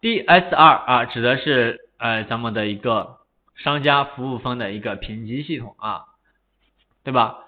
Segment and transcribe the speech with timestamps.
[0.00, 3.16] DSR 啊，指的是呃咱们的一个
[3.56, 6.02] 商家服务方的一个评级系统啊，
[7.04, 7.38] 对吧？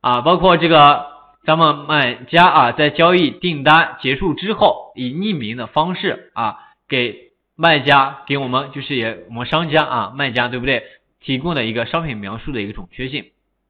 [0.00, 1.06] 啊，包括这个
[1.44, 10.82] 咱们买家啊，在交易订单结束之后，以匿名的方式啊，给卖家给我们就是也我们商家啊，卖家对不对？
[11.20, 13.26] 提供的一个商品描述的一个准确性，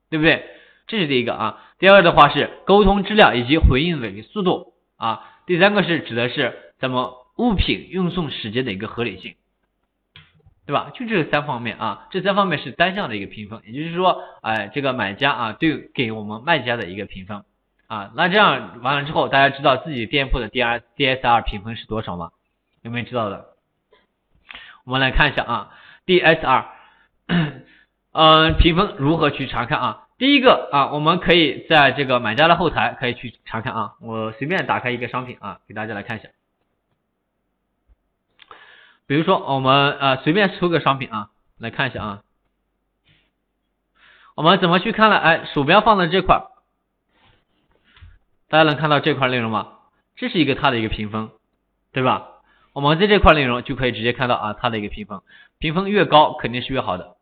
[0.09, 0.45] 对不对？
[0.87, 1.59] 这是第一个啊。
[1.79, 5.25] 第二的话是沟通质量以及回应的一个速度啊。
[5.47, 7.07] 第三个是指的是咱们
[7.41, 9.35] 物品运送时间的一个合理性，
[10.67, 10.91] 对吧？
[10.95, 17.43] 就这三方面啊，这三方面是单向的一个评分，也就是说，哎，这个买家啊对给我们卖家的一个评分
[17.87, 18.13] 啊。
[18.15, 22.31] 那这样完了之后，大家知道自己店铺的 D R D S R 评分是多少吗？
[22.83, 23.47] 有没有知道的？
[24.85, 25.71] 我们来看一下啊
[26.05, 26.67] ，D S R。
[28.13, 30.09] 嗯，评分如何去查看啊？
[30.19, 33.93] 第一个啊，我们可以在这个买家的后台可以去查看啊。
[34.01, 36.29] 我随便打开一个商品啊，给大家来看一下。
[39.11, 42.23] 比如说我们呃随便抽个商品啊，来看一下啊。
[44.37, 45.17] 我们怎么去看呢？
[45.17, 46.45] 哎，鼠标放在这块，
[48.49, 49.79] 大家能看到这块内容吗？
[50.15, 51.31] 这是一个它的一个评分，
[51.91, 52.29] 对吧？
[52.73, 55.21] 我们在这块内容就可以直接看到啊，它的一个评分，
[55.59, 57.17] 评分越高肯定是越好的。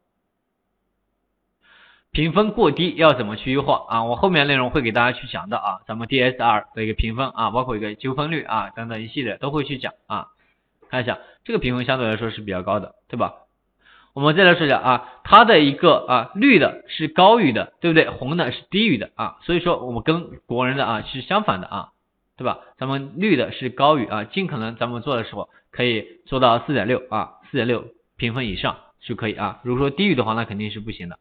[2.11, 4.05] 评分过低要怎么去优化啊？
[4.05, 10.29] 我后面内容会给大家去讲的啊，咱们 DSR 的一个评分啊，包括一个纠纷率啊等等一系列都会去讲啊。
[10.91, 13.35] 看一下这个评分相对来说是比较高的，对吧？
[14.15, 18.11] 我们再来说一下啊，它的一个啊绿的是高于的，对不对？
[18.11, 21.89] 红的是低于的啊，所以说我们跟国人的啊是相反的啊，
[22.37, 22.59] 对吧？
[22.79, 27.85] 咱们绿的是高于啊，尽可能咱们做的时候可以做到四点六啊，四点六
[28.17, 29.61] 评分以上就可以啊。
[29.63, 31.19] 如果说低于的话，那肯定是不行的。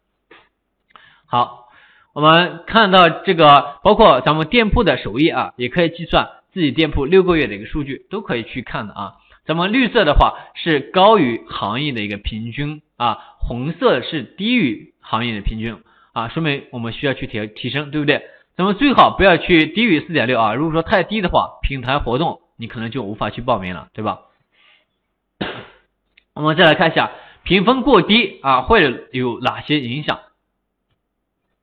[1.28, 1.70] 好，
[2.14, 9.18] 我们看到这个，包括咱们店铺的首页啊，也可以计算自己店铺六个月的一个数据，都可以去看的啊。
[9.48, 15.78] 咱们绿色的话是高于行业的一个平均啊，红色是低于行业的平均
[16.12, 18.24] 啊，说明我们需要去提提升，对不对？
[18.58, 24.20] 咱们最好不要去低于四点六啊，如果说太低的话，平台活动你可能就无法去报名了，对吧？
[26.34, 27.12] 我们再来看一下
[27.44, 30.20] 评分过低啊，会有哪些影响？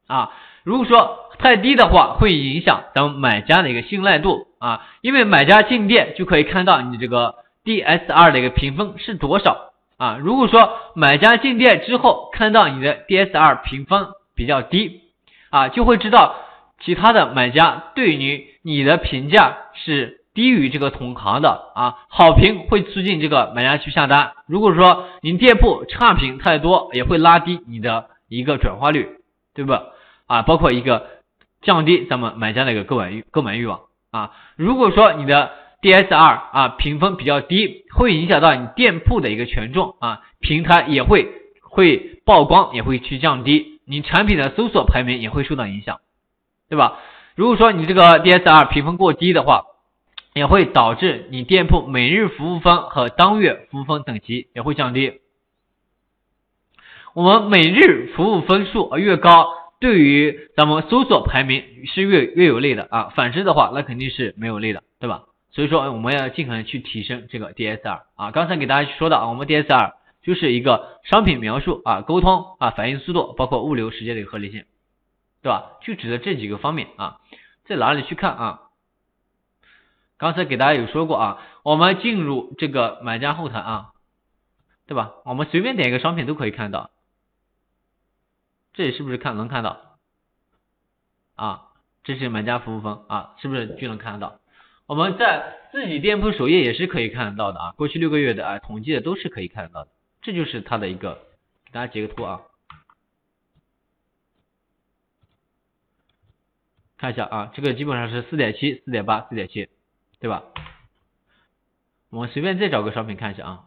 [0.06, 10.18] 啊，如果说太低的话，会影响咱们买家的一个信赖度啊，因为买家进店就可以看到你这个 DSR 的一个评分是多少啊。
[10.20, 15.02] 如果说买家进店之后看到你的 DSR 评分比较低
[15.50, 16.36] 啊，就会知道
[16.80, 21.98] 其他的买家对于你的评价是低于这个同行的啊。
[22.08, 29.08] 好评会促进这个买家去下单，如果说你店铺差评太多，也会拉低你的一个转化率，
[29.54, 29.84] 对吧？
[30.26, 31.06] 啊，包括一个
[31.62, 34.32] 降低咱们买家的一个购买欲购买欲望啊。
[34.56, 35.52] 如果说你的
[35.84, 41.28] DSR 啊评分比较低，会影响到你店铺的一个权重啊，平台也会
[41.60, 46.00] 会曝光，也会去降低你产品的搜索排名，也会受到影响，
[46.70, 46.98] 对吧？
[47.34, 49.64] 如果说你这个 DSR 评分过低的话，
[50.32, 55.20] 也会导致你店铺每日服务分和当月服务分等级也会降低。
[57.12, 59.48] 我们每日服务分数越高。
[59.80, 65.24] 对于咱们搜索排名是越越有利的啊，反之的话那肯定是没有利的，对吧？
[65.54, 68.32] 所以说我们要尽可能去提升这个 DSR 啊。
[68.32, 74.64] 刚才给大家说的啊，我们 DSR 就是一个商品描述啊、沟通啊、反应速度，包括物流时间的一个合理性，
[75.42, 75.78] 对吧？
[75.80, 77.20] 就指的这几个方面啊，
[77.66, 78.60] 在哪里去看啊？
[80.16, 83.92] 刚才给大家有说过啊，我们进入这个买家后台啊，
[84.88, 85.12] 对吧？
[85.24, 86.90] 我们随便点一个商品都可以看到。
[88.72, 89.98] 这里是不是看能看到
[91.36, 91.68] 啊？
[92.02, 94.40] 这是买家服务分啊，是不是就能看得到？
[94.86, 99.90] 我们在自己店铺首页也是可以看得到的啊，过去六个月的啊统计的都是可以看得到的。
[100.20, 101.22] 这就是它的一个，
[101.72, 102.42] 大家截个图啊，
[106.98, 109.70] 看一下啊，这个基本上是四点七、四点八、四点七，
[110.20, 110.42] 对吧？
[112.10, 113.64] 我们随便再找个商品看一下啊。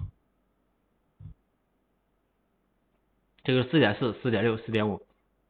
[3.43, 5.05] 这个四点四、四点六、四点五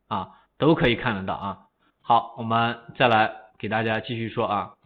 [0.07, 1.67] 啊，都可以看得到啊。
[2.01, 4.76] 好，我们再来给大家继续说啊。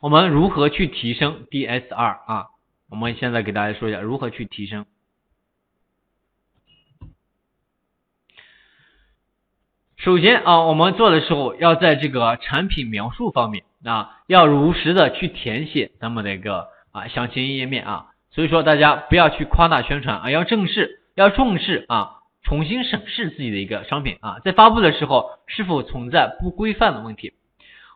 [0.00, 1.94] 我们如何去提升 DSR
[2.26, 2.46] 啊？
[2.88, 4.86] 我们现在给大家说一下如何去提升。
[9.96, 16.68] 首先啊，我们做的时候要在这个产品描述方面啊，要如实的去填写咱们的一个。
[16.92, 27.32] 啊，详情页面啊，所以说大家不要去夸大宣传啊，要正视，要重视啊，重新审视自己的一个商品啊，在发布的时候是否存在不规范的问题。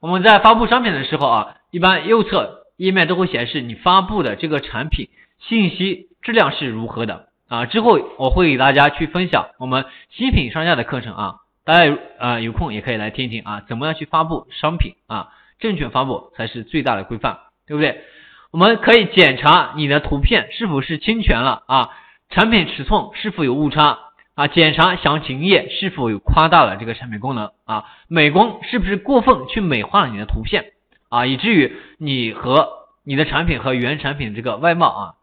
[0.04, 5.08] 我们在发布商品的时候啊，一般右侧页面都会显示你发布的这个产品
[5.38, 7.64] 信息质量是如何的啊。
[7.64, 11.34] 之后我会给大家去分享我们新品上架的课程啊，
[11.64, 15.28] 大家啊有空也可以来听听啊，怎么样去发布商品啊，
[15.58, 18.02] 正确发布才是最大的规范，对不对？
[18.50, 21.88] 我们可以检查你的图片是否是侵权了啊，
[22.28, 24.00] 产品尺寸是否有误差。
[24.34, 27.84] 啊，检查详情页是否有夸大了这个产品功能啊？
[28.08, 30.72] 美工是不是过分去美化了你的图片
[31.08, 31.24] 啊？
[31.24, 32.68] 以至于你和
[33.04, 35.14] 你的产品和原产品这个外貌啊，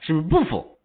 [0.00, 0.78] 是不是不符？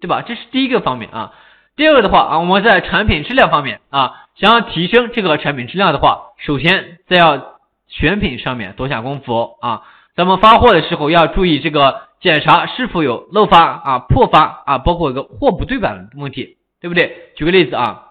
[0.00, 0.22] 对吧？
[0.22, 1.34] 这是第一个方面啊。
[1.74, 7.58] 第二个的话啊，我们在产品质量方面啊，想要提升这个产品质量的话，首先在要
[7.88, 9.82] 选品上面多下功夫啊。
[10.14, 16.58] 咱们发货的时候要注意这个检查是否有漏发啊、破发啊，包括一个货不对版的问题。
[16.80, 17.32] 对不对？
[17.36, 18.08] 举个例子啊，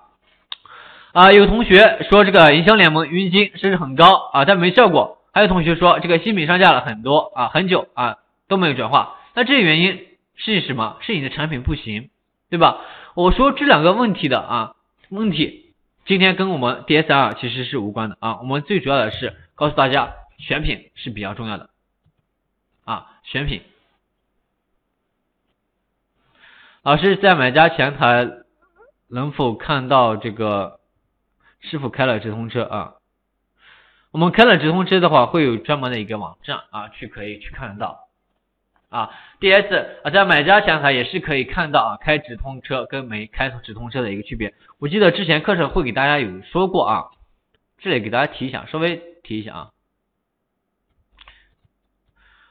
[1.12, 5.18] 啊，有同学说这个营销联盟佣金是很高啊，但没效果。
[5.32, 8.18] 还有同学说这个新品上架了很多啊，很久啊
[8.48, 9.18] 都没有转化。
[9.34, 10.98] 那这些原因是什么？
[11.02, 12.10] 是你的产品不行，
[12.50, 12.82] 对吧？
[13.16, 14.76] 我说这两个问题的啊
[15.10, 15.74] 问题，
[16.06, 18.40] 今天跟我们 DSR 其实是无关的啊。
[18.40, 21.70] 我们最主要的是告诉大家，选品是比较重要的
[22.86, 23.62] 啊，选品。
[26.82, 28.30] 老师在买家前台。
[29.10, 30.80] 能否看到这个
[31.60, 32.94] 是否开了直通车啊？
[34.12, 38.08] 我们开了直通车的话，会有专门的一个网站啊，去可以去看得到
[38.90, 39.12] 啊。
[39.40, 40.00] D.S.
[40.04, 44.56] 啊，在买家前台也是可以看到啊，开直通车跟没开直通车的一个区别。
[44.80, 47.06] 我记得之前课程会给大家有说过啊，
[47.78, 49.70] 这里给大家提一下，稍微提一下啊。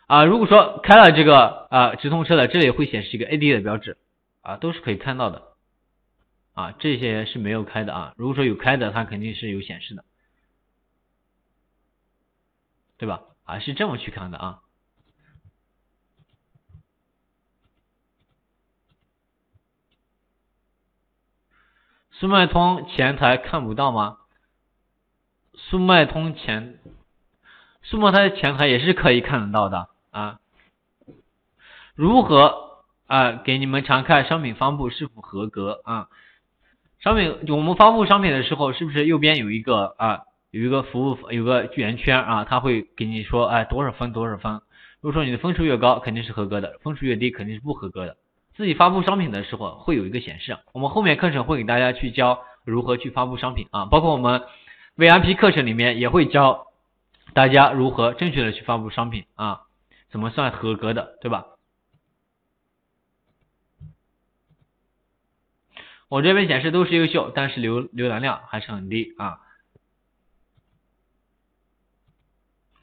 [0.07, 3.53] 啊，如果说开了这个啊直通车的，这里会显示一个 A.D.
[3.53, 3.97] 的标志
[4.43, 5.48] 啊，都是可以看到的。
[6.59, 8.15] 啊，这些是没有开的啊。
[8.17, 10.05] 如果说有开的，它肯定是有显示的，
[12.97, 13.23] 对吧？
[13.45, 14.63] 啊，是这么去看的啊。
[22.11, 24.19] 速卖通前台看不到吗？
[25.55, 26.81] 速卖通前，
[27.83, 30.41] 速卖通前台也是可以看得到的啊。
[31.95, 33.31] 如何啊？
[33.45, 36.09] 给你们查看商品发布是否合格啊？
[37.01, 44.61] 商品，我们发布商品的时候，是不是右边有一个啊，有一个服务，有个圆圈啊，它会给你说，哎，多少分多少分。
[45.01, 48.17] 如果说你的分数越高，肯定是合格的；分数越低，肯定是不合格的。
[48.57, 50.59] 自己发布商品的时候会有一个显示。
[50.73, 54.43] 我们后面课程会给大家去教如何去发布商品啊，包括我们
[54.97, 56.67] VIP 课程里面也会教
[57.33, 59.61] 大家如何正确的去发布商品啊，
[60.11, 61.45] 怎么算合格的，对吧？
[66.09, 69.41] 我这边显示都是优秀，但是浏浏览量还是很低啊。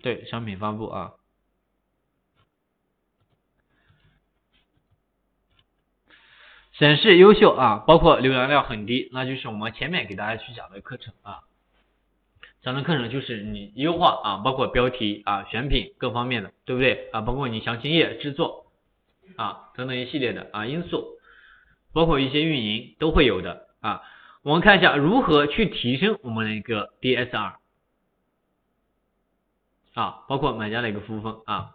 [0.04, 1.14] 对，商品发布啊，
[6.74, 11.42] 显示优秀啊，包括浏览量很低，那就是我们前面给大家去讲的课程啊。
[12.62, 17.22] 讲的课程就是你优化啊，包括标题啊、选品各方面的，对不对啊？
[17.22, 18.72] 包括你详情页制作
[19.36, 21.15] 啊等等一系列的啊因素。
[21.96, 24.02] 包括一些运营都会有的啊，
[24.44, 27.54] 我们看一下如何去提升我们的一个 DSR
[29.94, 31.72] 啊，包括买家的一个服务分啊。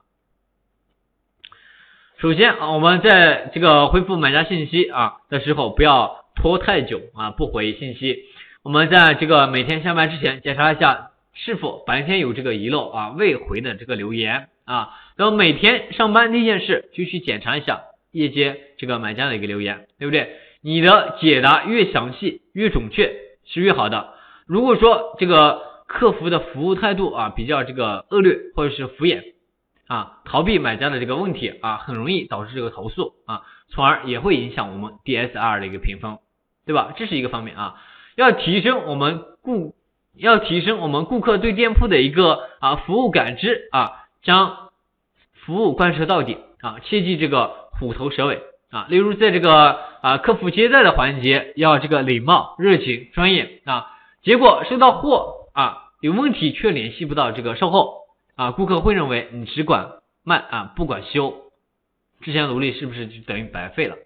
[2.18, 8.24] 首先啊，我们在这个回复买家信息啊的时候，不要拖太久啊，不回信息。
[8.62, 17.84] 我们在这个每天下班之前检查一下是否白天有这个遗漏啊未回的这个留言啊，然后每天上班第一件事就去检查一下。
[18.12, 20.36] 页接这个买家的一个留言，对不对？
[20.62, 24.12] 你的解答越详细、越准确是越好的。
[24.46, 29.32] 如果说这个客服的服务态度啊比较这个恶劣或者是敷衍
[29.86, 36.18] 啊，逃避买家的这个问题啊，很容易导致这个投诉啊，从而也会影响我们 DSR 的一个评分，
[36.66, 36.92] 对吧？
[36.96, 37.80] 这是一个方面啊，
[38.16, 39.74] 要提升我们顾
[40.14, 44.70] 要提升我们顾客对店铺的一个啊服务感知啊，将
[45.32, 47.69] 服务贯彻到底啊，切记这个。
[47.80, 53.86] 虎头蛇尾啊，例如在这个啊客服接待的环节，要这个礼貌、热情、专业啊。
[54.22, 58.02] 结果收到货啊有问题，却联系不到这个售后
[58.36, 61.34] 啊，顾客会认为你只管卖啊不管修，
[62.20, 63.96] 之前努力是不是就等于白费了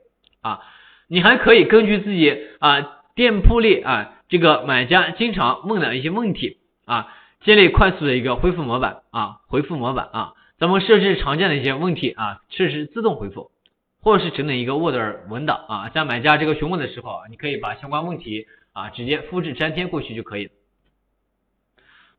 [0.41, 0.61] 啊？
[1.09, 7.13] 你还可以根据自己啊店铺里啊这个买家经常问的一些问题啊，
[7.43, 13.51] 建立快速的一个恢复模板啊，回复模板啊，咱们设置常见的一些问题啊，设置自动回复。
[14.05, 14.95] 或者是整理一个 Word
[15.31, 20.51] 文档啊，在买家这个询问的时候，你可以把相关问题啊直接复制粘贴过去就可以。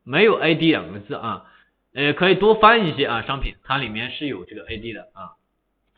[0.02, 1.44] 没有 AD 两个字啊，
[1.94, 5.38] 呃，可以多翻一些啊商品，它里面是有这个 AD 的啊，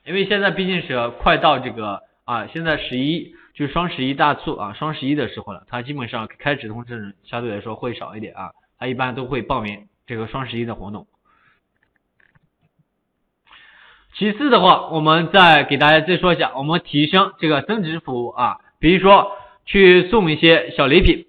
[0.04, 11.06] 因为现在毕竟是快到这个啊，现在十一就是双十一大促啊，双十一的时候了，它基本上开直通车人相对来说会少一点啊，它一般都会报名这个双十一的活动。
[14.18, 19.30] 其次的话，我们再给大家再说一下，我们提升这个增值服务啊，比如说
[19.64, 21.26] 去送一些小礼品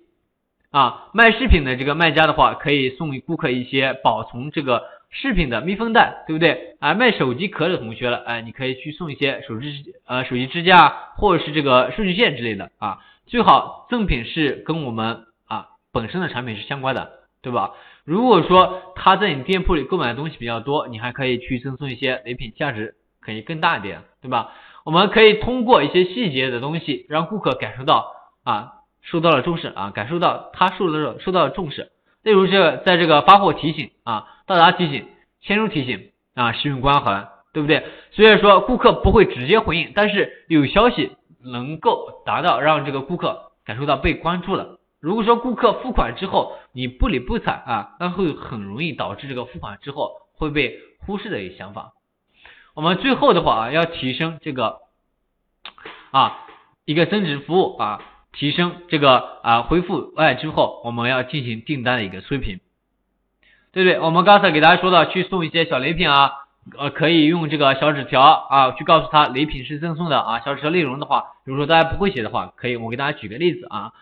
[0.71, 6.77] 啊，卖饰品的这个卖家的话，可以送顾客一些保存这个饰品的密封袋，对不对？
[6.79, 17.71] 啊，卖手机壳的同学了，哎，你可以去送一些手机呃手机支架或者是这个数据线之类的啊，最好赠品是跟我们啊本身的产品是相关的，对吧？
[18.03, 24.51] 如果说他在你店铺里购买的东西比较多，你还可以去赠送一些礼品，价值可以更大一点，对吧？
[24.85, 31.91] 我们可以通过一些细节的东西，让顾客感受到啊受到了重视啊，感受到他受到了受到了重视。
[32.23, 35.07] 例如这在这个发货提醒啊、到达提醒、
[35.41, 37.85] 签收提醒啊、使用关怀，对不对？
[38.11, 41.11] 虽然说顾客不会直接回应，但是有消息
[41.43, 44.78] 能够达到让这个顾客感受到被关注了。
[44.99, 51.93] 如果说顾客付款之后你不理不睬啊，那会很容易导致这个付款之后会被忽视的一个想法。
[52.75, 54.79] 我们最后的话啊，要提升这个
[56.11, 56.45] 啊
[56.85, 58.01] 一个增值服务啊，
[58.33, 62.59] 提升这个啊回复完之后，我们要进行订单的一个催评，
[63.71, 63.99] 对不对？
[63.99, 66.31] 我们刚才给大家说到去送一些小礼品啊，
[66.77, 73.93] 呃，可以用这个小纸条啊去告诉他礼品是赠送的啊，小纸条内容的话，比如说大家不会写的话，可以我给大家举个例子啊。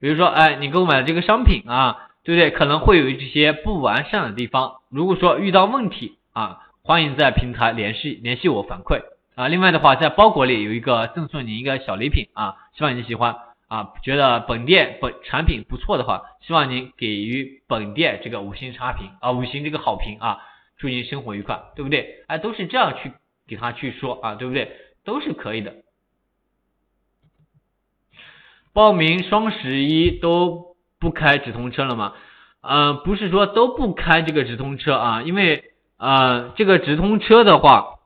[0.00, 2.50] 比如说，哎，你购买的这个商品啊，对不对？
[2.50, 4.76] 可能会有这些不完善的地方。
[4.88, 9.02] 如果说遇到问题啊，欢迎在平台联系联系我反馈
[9.34, 9.48] 啊。
[9.48, 13.36] 另外的话，在包裹里有一个赠送你一个小礼品啊，希望你喜欢
[13.68, 13.92] 啊。
[14.02, 20.38] 觉得本店本产品不错的话，希望您给予本店这个五星差评啊，五星这个好评啊。
[20.78, 22.24] 祝您生活愉快，对不对？
[22.26, 23.12] 哎，都是这样去
[23.46, 24.72] 给他去说啊，对不对？
[25.04, 25.74] 都是可以的。
[28.72, 32.12] 报名双十一都不开直通车了吗？
[32.60, 38.00] 呃，不是说都不开这个直通车啊，因为呃，这个直通车的话，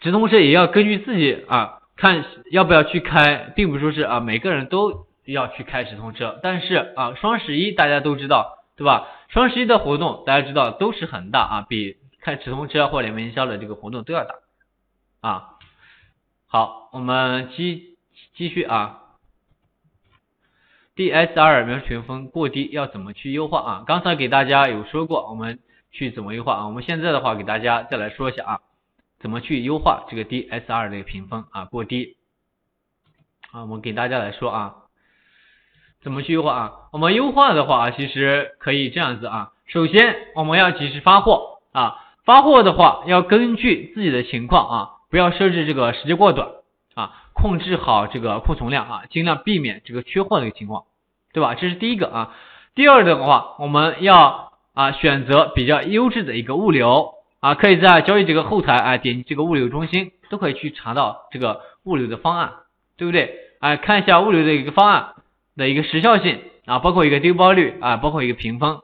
[0.00, 6.40] 直通车也要根据自己啊，看要不要去开，并不说是啊每个人都要去开直通车。
[6.42, 9.06] 但是啊，双十一大家都知道，对吧？
[9.28, 14.34] 双十一的活动大家知道都是很大啊，比开直通车或联盟营销的这个活动都要大
[15.20, 15.50] 啊。
[16.48, 17.91] 好，我们继。
[18.34, 19.00] 继续啊
[20.96, 23.84] ，DSR 描述评分过低要怎么去优化啊？
[23.86, 25.58] 刚才给大家有说过，我们
[25.90, 26.66] 去怎么优化啊？
[26.66, 28.60] 我们现在的话给大家再来说一下啊，
[29.20, 32.16] 怎么去优化这个 DSR 的评分啊过低
[33.52, 33.62] 啊？
[33.62, 34.74] 我们给大家来说啊，
[36.02, 36.72] 怎么去优化啊？
[36.92, 46.48] 我们优化的话啊，其实可以这样子啊，首先我们要及时发货啊，发货的话要根据自己的情况啊，不要设置这个时间过短
[46.94, 47.18] 啊。
[47.34, 50.84] 控制好这个库存量啊，尽量避免这个缺货的一个情况，
[51.32, 51.54] 对吧？
[51.54, 52.34] 这是第一个啊。
[52.74, 62.52] 第二的话，我们要啊选择比较优质的一个物流啊，可以在交易这个后台啊点击这个物流中心，都可以去查到这个物流的方案，
[62.96, 63.34] 对不对？
[63.60, 65.14] 啊，看一下物流的一个方案
[65.56, 68.78] 的一个时效性啊，包括一个丢包率啊，包括一个评分，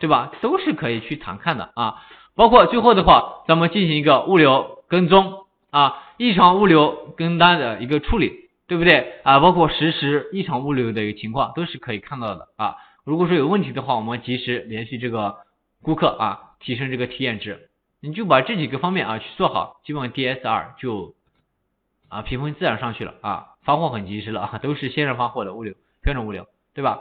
[0.00, 0.30] 对吧？
[0.40, 1.96] 都是可以去查看的啊。
[2.34, 6.02] 包括最后的话，咱们进行一个物流跟踪啊。
[6.18, 9.38] 异常物流跟单的一个处理，对不对啊？
[9.38, 12.76] 包括实时异常物流的一个情况都是可以看到的啊。
[13.04, 15.36] 如果说有问题的话，我们及时联系这个
[15.82, 17.68] 顾客啊，提升这个体验值。
[18.00, 21.14] 你就把这几个方面啊去做好，基本上 DSR 就
[22.08, 27.00] 啊评分自然上去了啊，发货很及时了啊， 都是线上发货的物流标准物流，对吧？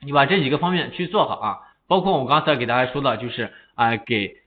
[0.00, 4.41] 你把这几个方面去做好啊，包括我刚才给大家说的，就是啊给。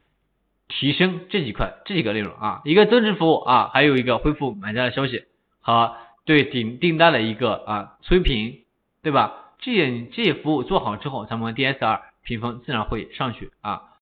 [0.67, 5.24] 提升这几块这几个内容啊，一个增值服务啊，还有一个恢复买家的消息
[5.62, 5.95] 和
[6.25, 8.65] 对订订单的一个啊催评，
[9.03, 9.53] 对吧？
[9.60, 13.93] 这些这些服务做好之后，咱们 DSR 评分自然会上去啊。